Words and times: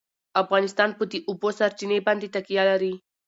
افغانستان 0.41 0.89
په 0.97 1.03
د 1.11 1.13
اوبو 1.29 1.49
سرچینې 1.59 1.99
باندې 2.07 2.27
تکیه 2.35 2.63
لري. 2.71 2.93